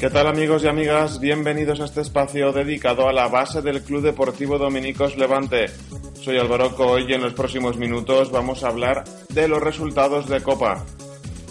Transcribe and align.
¿Qué 0.00 0.08
tal 0.08 0.28
amigos 0.28 0.64
y 0.64 0.66
amigas? 0.66 1.20
Bienvenidos 1.20 1.78
a 1.78 1.84
este 1.84 2.00
espacio 2.00 2.52
dedicado 2.52 3.06
a 3.06 3.12
la 3.12 3.28
base 3.28 3.60
del 3.60 3.82
Club 3.82 4.00
Deportivo 4.00 4.56
Dominicos 4.56 5.18
Levante. 5.18 5.66
Soy 6.14 6.38
Álvaro 6.38 6.74
Coy 6.74 7.04
y 7.06 7.12
en 7.12 7.20
los 7.20 7.34
próximos 7.34 7.76
minutos 7.76 8.30
vamos 8.30 8.64
a 8.64 8.68
hablar 8.68 9.04
de 9.28 9.46
los 9.46 9.62
resultados 9.62 10.26
de 10.26 10.42
Copa. 10.42 10.86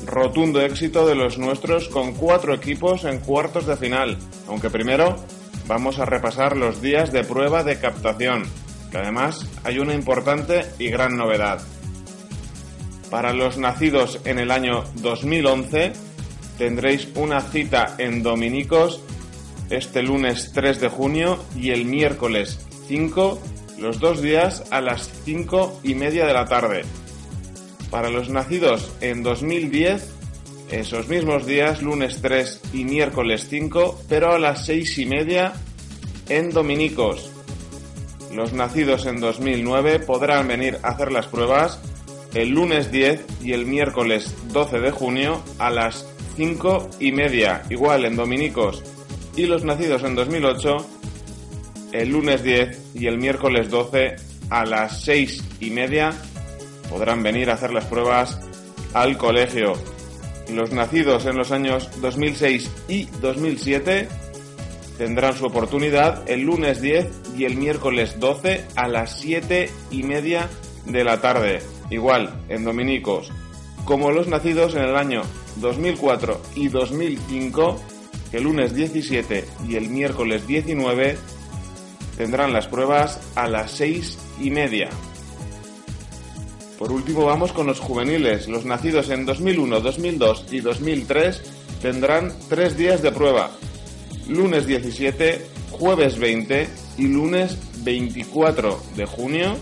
Rotundo 0.04 0.62
éxito 0.62 1.06
de 1.06 1.14
los 1.14 1.38
nuestros 1.38 1.90
con 1.90 2.14
cuatro 2.14 2.56
equipos 2.56 3.06
en 3.06 3.20
cuartos 3.20 3.68
de 3.68 3.78
final, 3.78 4.18
aunque 4.48 4.72
primero 4.72 5.16
vamos 5.68 6.00
a 6.00 6.06
repasar 6.06 6.58
los 6.58 6.82
días 6.82 7.12
de 7.12 7.24
prueba 7.24 7.64
de 7.64 7.80
captación, 7.80 8.46
que 8.90 8.98
además 8.98 9.48
hay 9.64 9.78
una 9.78 9.94
importante 9.94 10.66
y 10.80 10.90
gran 10.90 11.16
novedad. 11.18 11.62
Para 13.12 13.32
los 13.32 13.60
nacidos 13.60 14.20
en 14.26 14.40
el 14.40 14.50
año 14.50 14.86
2011, 14.96 16.09
tendréis 16.60 17.08
una 17.16 17.42
cita 17.42 17.96
en 17.98 18.22
Dominicos 18.22 19.02
este 19.70 20.04
lunes 20.04 20.52
3 20.54 20.82
de 20.82 20.90
junio 20.90 21.40
y 21.56 21.72
el 21.72 21.86
miércoles 21.86 22.60
5, 22.88 23.40
los 23.78 24.00
dos 24.00 24.22
días 24.22 24.66
a 24.70 24.82
las 24.82 25.10
5 25.24 25.80
y 25.84 25.96
media 25.96 26.26
de 26.26 26.34
la 26.34 26.46
tarde. 26.46 26.82
Para 27.90 28.10
los 28.10 28.30
nacidos 28.30 28.92
en 29.00 29.24
2010, 29.24 30.10
esos 30.70 31.08
mismos 31.08 31.46
días, 31.46 31.82
lunes 31.82 32.20
3 32.22 32.62
y 32.74 32.84
miércoles 32.84 33.48
5, 33.50 34.02
pero 34.10 34.34
a 34.34 34.40
las 34.40 34.66
6 34.66 34.98
y 34.98 35.06
media 35.06 35.54
en 36.28 36.50
Dominicos. 36.50 37.32
Los 38.34 38.54
nacidos 38.54 39.06
en 39.06 39.22
2009 39.22 40.00
podrán 40.00 40.48
venir 40.48 40.78
a 40.84 40.90
hacer 40.90 41.12
las 41.12 41.28
pruebas 41.28 41.80
el 42.34 42.50
lunes 42.50 42.92
10 42.92 43.26
y 43.44 43.54
el 43.54 43.66
miércoles 43.66 44.36
12 44.52 44.80
de 44.80 44.92
junio 44.92 45.42
a 45.58 45.72
las 45.72 46.06
5 46.36 46.90
y 47.00 47.12
media, 47.12 47.64
igual 47.70 48.06
en 48.06 48.16
Dominicos, 48.16 48.84
y 49.36 49.46
los 49.46 49.64
nacidos 49.64 50.04
en 50.04 50.16
2008, 50.16 50.78
el 51.92 52.10
lunes 52.10 52.44
10 52.44 52.96
y 52.96 53.08
el 53.08 53.18
miércoles 53.18 53.70
12 53.70 54.16
a 54.50 54.66
las 54.66 55.04
6 55.04 55.44
y 55.60 55.70
media 55.70 56.14
podrán 56.90 57.24
venir 57.24 57.50
a 57.50 57.54
hacer 57.54 57.72
las 57.72 57.86
pruebas 57.86 58.40
al 58.94 59.18
colegio. 59.18 59.74
Los 60.52 60.72
nacidos 60.72 61.26
en 61.26 61.38
los 61.38 61.52
años 61.52 61.90
2006 62.02 62.72
y 62.88 63.06
2007 63.22 64.08
tendrán 64.98 65.36
su 65.36 65.46
oportunidad 65.46 66.30
el 66.30 66.42
lunes 66.42 66.82
10 66.82 67.08
y 67.38 67.46
el 67.46 67.56
miércoles 67.56 68.20
12 68.20 68.66
a 68.76 68.88
las 68.88 69.20
7 69.20 69.70
y 69.92 70.04
media 70.04 70.50
de 70.86 71.04
la 71.04 71.22
tarde, 71.22 71.62
igual 71.90 72.44
en 72.50 72.64
Dominicos, 72.66 73.32
como 73.90 74.12
los 74.12 74.28
nacidos 74.28 74.76
en 74.76 74.84
el 74.84 74.96
año 74.96 75.24
2004 75.56 76.40
y 76.54 76.68
2005, 76.68 77.82
que 78.30 78.38
el 78.38 78.44
lunes 78.44 78.76
17 78.76 79.46
y 79.68 79.78
el 79.78 79.90
miércoles 79.90 80.46
19 80.46 81.18
tendrán 82.16 82.54
las 82.54 82.68
pruebas 82.68 83.20
a 83.34 83.48
las 83.48 83.72
6 83.72 84.20
y 84.42 84.52
media. 84.52 84.90
Por 86.78 86.92
último 86.92 87.26
vamos 87.26 87.52
con 87.52 87.66
los 87.66 87.80
juveniles. 87.80 88.48
Los 88.48 88.64
nacidos 88.64 89.10
en 89.10 89.26
2001, 89.26 89.80
2002 89.80 90.46
y 90.52 90.60
2003 90.60 91.42
tendrán 91.82 92.32
tres 92.48 92.78
días 92.78 93.02
de 93.02 93.12
prueba. 93.12 93.50
Lunes 94.28 94.68
17, 94.68 95.48
jueves 95.72 96.20
20 96.20 96.70
y 97.00 97.08
lunes 97.08 97.58
24 97.84 98.84
de 98.96 99.06
junio 99.08 99.58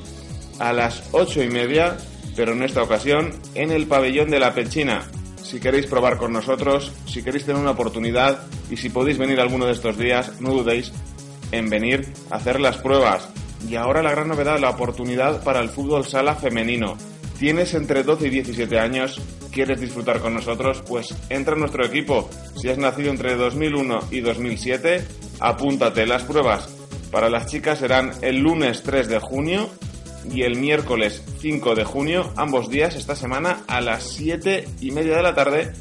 a 0.60 0.74
las 0.74 1.04
8 1.14 1.44
y 1.44 1.48
media, 1.48 1.98
pero 2.38 2.54
en 2.54 2.62
esta 2.62 2.84
ocasión 2.84 3.34
en 3.56 3.72
el 3.72 3.88
pabellón 3.88 4.30
de 4.30 4.40
la 4.40 4.54
Pechina, 4.54 5.04
si 5.42 5.60
queréis 5.60 5.88
probar 5.88 6.18
con 6.18 6.32
nosotros, 6.32 6.94
si 7.08 7.24
queréis 7.24 7.46
tener 7.46 7.60
una 7.60 7.72
oportunidad 7.72 8.44
y 8.70 8.78
si 8.78 8.90
podéis 8.90 9.18
venir 9.18 9.40
alguno 9.40 9.66
de 9.66 9.72
estos 9.72 9.98
días, 9.98 10.40
no 10.40 10.54
dudéis 10.54 10.94
en 11.52 11.68
venir 11.70 12.08
a 12.30 12.36
hacer 12.36 12.60
las 12.60 12.78
pruebas. 12.78 13.28
Y 13.68 13.76
ahora 13.76 14.04
la 14.04 14.12
gran 14.12 14.28
novedad, 14.28 14.60
la 14.60 14.70
oportunidad 14.70 15.44
para 15.44 15.62
el 15.62 15.70
fútbol 15.70 16.06
sala 16.06 16.36
femenino. 16.36 16.96
¿Tienes 17.40 17.74
entre 17.74 18.04
12 18.04 18.28
y 18.28 18.30
17 18.30 18.80
años? 18.80 19.20
¿Quieres 19.52 19.82
disfrutar 19.82 20.20
con 20.20 20.36
nosotros? 20.36 20.84
Pues 20.88 21.16
entra 21.30 21.56
en 21.56 21.62
nuestro 21.62 21.86
equipo. 21.86 22.30
Si 22.56 22.70
has 22.70 22.78
nacido 22.78 23.10
entre 23.10 23.36
2001 23.36 24.00
y 24.12 24.20
2007, 24.20 25.04
apúntate. 25.40 26.06
Las 26.06 26.24
pruebas 26.24 26.70
para 27.12 27.30
las 27.30 27.48
chicas 27.48 27.80
serán 27.80 28.12
el 28.22 28.38
lunes 28.38 28.84
3 28.84 29.08
de 29.08 29.20
junio 29.20 29.70
y 30.32 30.44
el 30.44 30.58
miércoles 30.58 31.24
5 31.40 31.76
de 31.76 31.84
junio, 31.84 32.32
ambos 32.36 32.70
días 32.70 32.96
esta 32.96 33.16
semana 33.16 33.64
a 33.68 33.82
las 33.82 34.04
7 34.04 34.68
y 34.82 34.92
media 34.92 35.18
de 35.18 35.24
la 35.24 35.36
tarde 35.36 35.74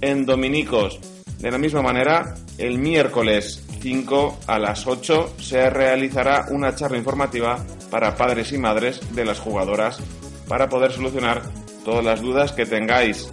en 0.00 0.26
Dominicos. 0.26 1.00
De 1.38 1.50
la 1.50 1.58
misma 1.58 1.82
manera, 1.82 2.34
el 2.58 2.78
miércoles 2.78 3.64
5 3.80 4.38
a 4.46 4.58
las 4.58 4.86
8 4.86 5.34
se 5.38 5.70
realizará 5.70 6.46
una 6.50 6.74
charla 6.74 6.98
informativa 6.98 7.64
para 7.90 8.16
padres 8.16 8.52
y 8.52 8.58
madres 8.58 9.00
de 9.14 9.24
las 9.24 9.38
jugadoras 9.38 10.00
para 10.48 10.68
poder 10.68 10.92
solucionar 10.92 11.42
todas 11.84 12.04
las 12.04 12.20
dudas 12.20 12.52
que 12.52 12.66
tengáis. 12.66 13.30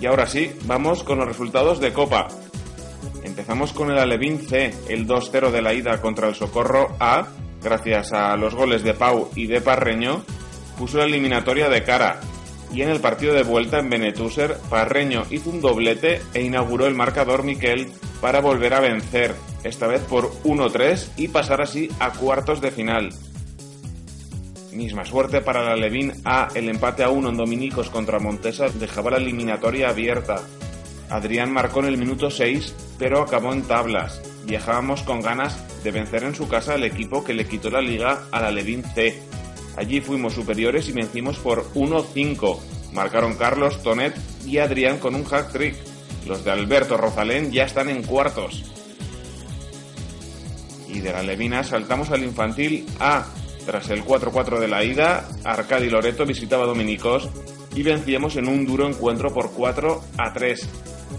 Y 0.00 0.06
ahora 0.06 0.26
sí, 0.26 0.52
vamos 0.64 1.02
con 1.02 1.18
los 1.18 1.28
resultados 1.28 1.80
de 1.80 1.92
Copa. 1.92 2.28
Empezamos 3.22 3.72
con 3.72 3.90
el 3.90 3.98
Alevín 3.98 4.40
C, 4.40 4.74
el 4.88 5.06
2-0 5.06 5.50
de 5.50 5.62
la 5.62 5.72
ida 5.72 6.00
contra 6.00 6.28
el 6.28 6.34
Socorro 6.34 6.96
A, 7.00 7.28
gracias 7.62 8.12
a 8.12 8.36
los 8.36 8.54
goles 8.54 8.82
de 8.82 8.94
Pau 8.94 9.30
y 9.34 9.46
de 9.46 9.60
Parreño, 9.60 10.24
puso 10.78 10.98
la 10.98 11.04
eliminatoria 11.04 11.68
de 11.68 11.82
cara. 11.82 12.20
Y 12.72 12.82
en 12.82 12.90
el 12.90 13.00
partido 13.00 13.34
de 13.34 13.42
vuelta 13.42 13.78
en 13.78 13.90
Benetúser, 13.90 14.56
Parreño 14.68 15.24
hizo 15.30 15.50
un 15.50 15.60
doblete 15.60 16.20
e 16.34 16.42
inauguró 16.42 16.86
el 16.86 16.94
marcador 16.94 17.44
Miquel 17.44 17.88
para 18.20 18.40
volver 18.40 18.74
a 18.74 18.80
vencer, 18.80 19.34
esta 19.62 19.86
vez 19.86 20.02
por 20.02 20.32
1-3 20.42 21.10
y 21.16 21.28
pasar 21.28 21.60
así 21.60 21.88
a 22.00 22.12
cuartos 22.12 22.60
de 22.60 22.70
final. 22.70 23.10
Misma 24.72 25.06
suerte 25.06 25.40
para 25.40 25.62
la 25.62 25.74
Levín 25.74 26.12
A, 26.24 26.48
el 26.54 26.68
empate 26.68 27.02
a 27.02 27.08
1 27.08 27.30
en 27.30 27.36
Dominicos 27.36 27.88
contra 27.88 28.18
Montesa 28.18 28.66
dejaba 28.68 29.12
la 29.12 29.16
eliminatoria 29.16 29.88
abierta. 29.88 30.42
Adrián 31.08 31.50
marcó 31.50 31.80
en 31.80 31.86
el 31.86 31.96
minuto 31.96 32.30
6, 32.30 32.74
pero 32.98 33.22
acabó 33.22 33.52
en 33.52 33.62
tablas. 33.62 34.20
Viajábamos 34.46 35.02
con 35.02 35.20
ganas 35.20 35.58
de 35.82 35.90
vencer 35.90 36.22
en 36.22 36.34
su 36.34 36.48
casa 36.48 36.74
al 36.74 36.84
equipo 36.84 37.24
que 37.24 37.34
le 37.34 37.46
quitó 37.46 37.68
la 37.68 37.80
liga 37.80 38.22
a 38.30 38.40
la 38.40 38.52
Levin 38.52 38.84
C. 38.94 39.20
Allí 39.76 40.00
fuimos 40.00 40.34
superiores 40.34 40.88
y 40.88 40.92
vencimos 40.92 41.38
por 41.38 41.64
1-5. 41.74 42.58
Marcaron 42.92 43.34
Carlos, 43.34 43.82
Tonet 43.82 44.14
y 44.46 44.58
Adrián 44.58 44.98
con 44.98 45.16
un 45.16 45.24
hack 45.24 45.52
trick. 45.52 45.74
Los 46.26 46.44
de 46.44 46.52
Alberto 46.52 46.96
Rosalén 46.96 47.50
ya 47.50 47.64
están 47.64 47.88
en 47.88 48.04
cuartos. 48.04 48.64
Y 50.88 51.00
de 51.00 51.12
la 51.12 51.22
Levina 51.22 51.64
saltamos 51.64 52.10
al 52.10 52.22
infantil 52.22 52.86
A. 53.00 53.26
Tras 53.66 53.90
el 53.90 54.04
4-4 54.04 54.60
de 54.60 54.68
la 54.68 54.84
ida, 54.84 55.28
Arcadi 55.42 55.90
Loreto 55.90 56.24
visitaba 56.24 56.66
Dominicos 56.66 57.28
y 57.74 57.82
vencíamos 57.82 58.36
en 58.36 58.48
un 58.48 58.64
duro 58.64 58.88
encuentro 58.88 59.34
por 59.34 59.50
4 59.50 60.00
a 60.16 60.32
3. 60.32 60.68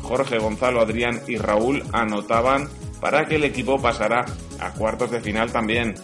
Jorge, 0.01 0.39
Gonzalo, 0.39 0.79
Adrián 0.79 1.21
y 1.27 1.35
Raúl 1.37 1.83
anotaban 1.91 2.69
para 3.01 3.25
que 3.25 3.35
el 3.35 3.43
equipo 3.43 3.81
pasara 3.81 4.25
a 4.59 4.71
cuartos 4.73 5.11
de 5.11 5.21
final 5.21 5.51
también. 5.51 5.95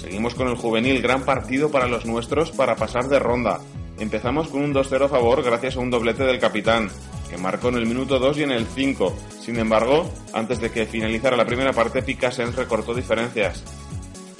Seguimos 0.00 0.34
con 0.34 0.48
el 0.48 0.56
juvenil, 0.56 1.02
gran 1.02 1.24
partido 1.24 1.70
para 1.70 1.86
los 1.86 2.06
nuestros 2.06 2.50
para 2.50 2.76
pasar 2.76 3.08
de 3.08 3.18
ronda. 3.18 3.60
Empezamos 3.98 4.48
con 4.48 4.62
un 4.62 4.74
2-0 4.74 5.04
a 5.04 5.08
favor 5.08 5.42
gracias 5.42 5.76
a 5.76 5.80
un 5.80 5.90
doblete 5.90 6.24
del 6.24 6.40
capitán, 6.40 6.88
que 7.28 7.36
marcó 7.36 7.68
en 7.68 7.76
el 7.76 7.86
minuto 7.86 8.18
2 8.18 8.38
y 8.38 8.42
en 8.42 8.50
el 8.50 8.66
5. 8.66 9.16
Sin 9.40 9.58
embargo, 9.58 10.10
antes 10.32 10.60
de 10.60 10.70
que 10.70 10.86
finalizara 10.86 11.36
la 11.36 11.44
primera 11.44 11.72
parte, 11.72 12.02
Picasen 12.02 12.52
recortó 12.54 12.94
diferencias. 12.94 13.62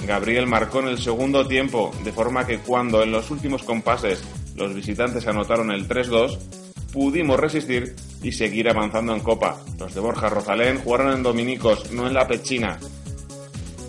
Gabriel 0.07 0.47
marcó 0.47 0.81
en 0.81 0.89
el 0.89 0.99
segundo 0.99 1.47
tiempo, 1.47 1.93
de 2.05 2.13
forma 2.13 2.47
que 2.47 2.59
cuando 2.59 3.03
en 3.03 3.13
los 3.13 3.31
últimos 3.31 3.63
compases 3.63 4.25
los 4.57 4.75
visitantes 4.75 5.27
anotaron 5.27 5.71
el 5.71 5.87
3-2, 5.87 6.39
pudimos 6.93 7.39
resistir 7.39 7.95
y 8.23 8.33
seguir 8.33 8.69
avanzando 8.69 9.15
en 9.15 9.21
Copa. 9.21 9.61
Los 9.79 9.95
de 9.95 10.01
Borja 10.01 10.29
Rosalén 10.29 10.79
jugaron 10.79 11.13
en 11.13 11.23
Dominicos, 11.23 11.91
no 11.93 12.07
en 12.07 12.15
la 12.15 12.27
Pechina. 12.27 12.79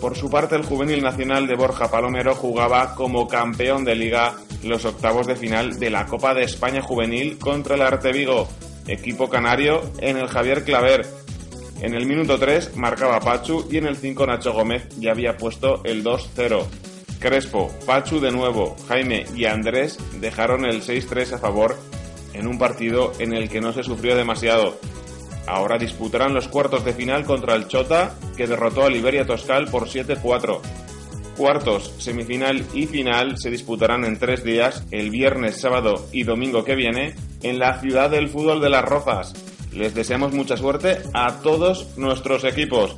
Por 0.00 0.16
su 0.16 0.28
parte, 0.28 0.56
el 0.56 0.64
juvenil 0.64 1.02
nacional 1.02 1.46
de 1.46 1.54
Borja 1.54 1.90
Palomero 1.90 2.34
jugaba 2.34 2.94
como 2.94 3.28
campeón 3.28 3.84
de 3.84 3.94
liga 3.94 4.34
los 4.64 4.84
octavos 4.84 5.26
de 5.26 5.36
final 5.36 5.78
de 5.78 5.90
la 5.90 6.06
Copa 6.06 6.34
de 6.34 6.44
España 6.44 6.82
Juvenil 6.82 7.38
contra 7.38 7.74
el 7.74 7.82
Arte 7.82 8.12
Vigo. 8.12 8.48
equipo 8.86 9.28
canario 9.28 9.80
en 9.98 10.16
el 10.16 10.28
Javier 10.28 10.64
Claver. 10.64 11.06
En 11.80 11.94
el 11.94 12.06
minuto 12.06 12.38
3 12.38 12.76
marcaba 12.76 13.20
Pachu 13.20 13.66
y 13.70 13.76
en 13.76 13.86
el 13.86 13.96
5 13.96 14.26
Nacho 14.26 14.52
Gómez 14.52 14.88
ya 14.98 15.12
había 15.12 15.36
puesto 15.36 15.82
el 15.84 16.02
2-0. 16.04 16.64
Crespo, 17.20 17.70
Pachu 17.86 18.18
de 18.18 18.32
nuevo, 18.32 18.74
Jaime 18.88 19.24
y 19.36 19.44
Andrés 19.44 19.98
dejaron 20.20 20.64
el 20.64 20.82
6-3 20.82 21.34
a 21.34 21.38
favor 21.38 21.76
en 22.34 22.46
un 22.46 22.58
partido 22.58 23.12
en 23.18 23.34
el 23.34 23.48
que 23.48 23.60
no 23.60 23.72
se 23.72 23.82
sufrió 23.82 24.16
demasiado. 24.16 24.78
Ahora 25.46 25.78
disputarán 25.78 26.34
los 26.34 26.48
cuartos 26.48 26.84
de 26.84 26.92
final 26.92 27.24
contra 27.24 27.54
el 27.54 27.68
Chota, 27.68 28.14
que 28.36 28.46
derrotó 28.46 28.84
a 28.84 28.90
Liberia 28.90 29.26
Toscal 29.26 29.66
por 29.66 29.88
7-4. 29.88 30.60
Cuartos, 31.36 31.94
semifinal 31.98 32.64
y 32.74 32.86
final 32.86 33.38
se 33.38 33.50
disputarán 33.50 34.04
en 34.04 34.18
tres 34.18 34.44
días, 34.44 34.84
el 34.90 35.10
viernes, 35.10 35.60
sábado 35.60 36.06
y 36.12 36.24
domingo 36.24 36.62
que 36.64 36.76
viene, 36.76 37.14
en 37.42 37.58
la 37.58 37.80
ciudad 37.80 38.10
del 38.10 38.28
fútbol 38.28 38.60
de 38.60 38.70
Las 38.70 38.84
Rozas. 38.84 39.34
Les 39.72 39.94
deseamos 39.94 40.32
mucha 40.32 40.56
suerte 40.56 40.98
a 41.14 41.40
todos 41.40 41.96
nuestros 41.96 42.44
equipos. 42.44 42.94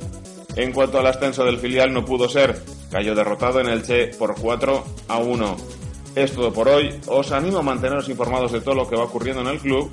En 0.55 0.73
cuanto 0.73 0.99
al 0.99 1.07
ascenso 1.07 1.45
del 1.45 1.57
filial 1.57 1.93
no 1.93 2.05
pudo 2.05 2.29
ser, 2.29 2.61
cayó 2.91 3.15
derrotado 3.15 3.61
en 3.61 3.67
el 3.67 3.83
Che 3.83 4.07
por 4.19 4.35
4 4.39 4.83
a 5.07 5.17
1. 5.17 5.84
Es 6.15 6.33
todo 6.33 6.51
por 6.53 6.69
hoy, 6.69 6.97
os 7.07 7.33
animo 7.33 7.57
a 7.59 7.61
manteneros 7.61 8.07
informados 8.07 8.53
de 8.53 8.61
todo 8.61 8.73
lo 8.73 8.87
que 8.87 8.95
va 8.95 9.03
ocurriendo 9.03 9.41
en 9.41 9.47
el 9.47 9.59
club 9.59 9.91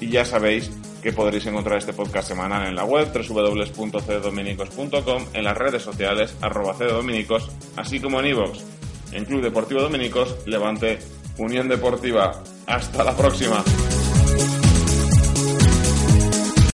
y 0.00 0.08
ya 0.08 0.24
sabéis 0.24 0.70
que 1.02 1.12
podréis 1.12 1.44
encontrar 1.46 1.76
este 1.78 1.92
podcast 1.92 2.28
semanal 2.28 2.66
en 2.66 2.74
la 2.74 2.84
web 2.84 3.12
www.cdominicos.com, 3.12 5.24
en 5.34 5.44
las 5.44 5.56
redes 5.56 5.82
sociales 5.82 6.34
arroba 6.40 6.74
así 7.76 8.00
como 8.00 8.20
en 8.20 8.26
iVoox, 8.26 8.58
en 9.12 9.26
Club 9.26 9.42
Deportivo 9.42 9.82
Dominicos, 9.82 10.34
Levante, 10.46 10.98
Unión 11.38 11.68
Deportiva. 11.68 12.42
Hasta 12.66 13.04
la 13.04 13.16
próxima. 13.16 13.64